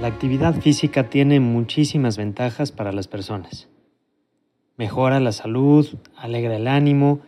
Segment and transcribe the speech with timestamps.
[0.00, 3.68] La actividad física tiene muchísimas ventajas para las personas.
[4.78, 7.20] Mejora la salud, alegra el ánimo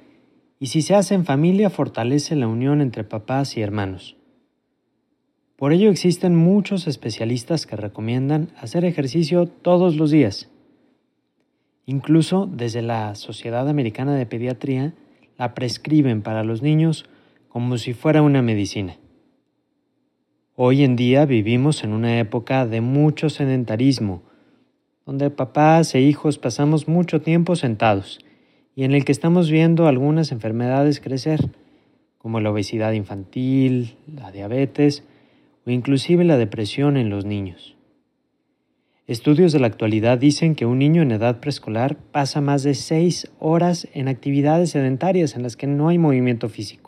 [0.59, 4.16] y si se hace en familia fortalece la unión entre papás y hermanos.
[5.56, 10.48] Por ello existen muchos especialistas que recomiendan hacer ejercicio todos los días.
[11.84, 14.95] Incluso desde la Sociedad Americana de Pediatría
[15.37, 17.04] la prescriben para los niños
[17.51, 18.96] como si fuera una medicina.
[20.65, 24.23] Hoy en día vivimos en una época de mucho sedentarismo,
[25.05, 28.21] donde papás e hijos pasamos mucho tiempo sentados
[28.77, 31.51] y en el que estamos viendo algunas enfermedades crecer,
[32.16, 35.02] como la obesidad infantil, la diabetes
[35.66, 37.74] o inclusive la depresión en los niños.
[39.09, 43.29] Estudios de la actualidad dicen que un niño en edad preescolar pasa más de seis
[43.41, 46.82] horas en actividades sedentarias en las que no hay movimiento físico.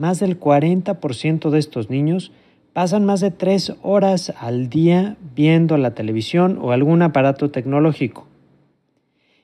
[0.00, 2.32] Más del 40% de estos niños
[2.72, 8.26] pasan más de tres horas al día viendo la televisión o algún aparato tecnológico.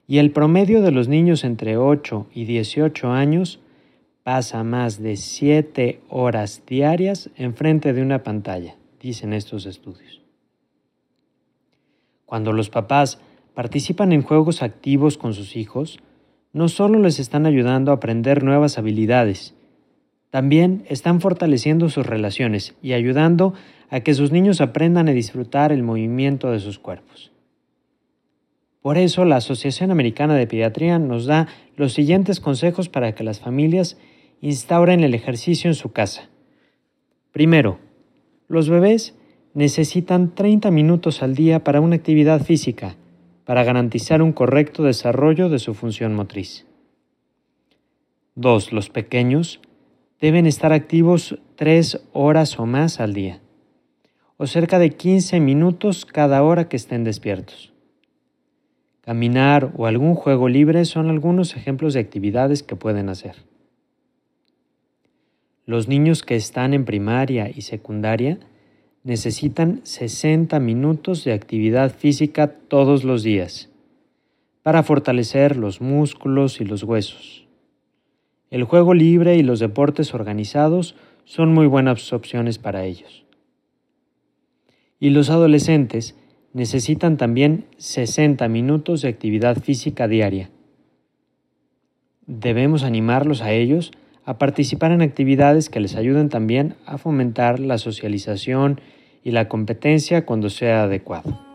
[0.09, 3.61] Y el promedio de los niños entre 8 y 18 años
[4.23, 10.23] pasa más de 7 horas diarias enfrente de una pantalla, dicen estos estudios.
[12.25, 13.19] Cuando los papás
[13.53, 15.99] participan en juegos activos con sus hijos,
[16.55, 19.55] no solo les están ayudando a aprender nuevas habilidades,
[20.37, 23.55] también están fortaleciendo sus relaciones y ayudando
[23.89, 27.33] a que sus niños aprendan a disfrutar el movimiento de sus cuerpos.
[28.83, 33.41] Por eso la Asociación Americana de Pediatría nos da los siguientes consejos para que las
[33.41, 33.97] familias
[34.43, 36.29] instauren el ejercicio en su casa.
[37.33, 37.79] Primero,
[38.47, 39.15] los bebés
[39.55, 42.97] necesitan 30 minutos al día para una actividad física
[43.47, 46.67] para garantizar un correcto desarrollo de su función motriz.
[48.35, 48.75] 2.
[48.75, 49.63] Los pequeños
[50.21, 53.41] deben estar activos tres horas o más al día,
[54.37, 57.73] o cerca de 15 minutos cada hora que estén despiertos.
[59.03, 63.37] Caminar o algún juego libre son algunos ejemplos de actividades que pueden hacer.
[65.65, 68.39] Los niños que están en primaria y secundaria
[69.05, 73.69] necesitan 60 minutos de actividad física todos los días
[74.63, 77.46] para fortalecer los músculos y los huesos.
[78.51, 83.25] El juego libre y los deportes organizados son muy buenas opciones para ellos.
[85.01, 86.17] Y los adolescentes
[86.53, 90.51] necesitan también 60 minutos de actividad física diaria.
[92.27, 93.91] Debemos animarlos a ellos
[94.25, 98.81] a participar en actividades que les ayuden también a fomentar la socialización
[99.23, 101.46] y la competencia cuando sea adecuado.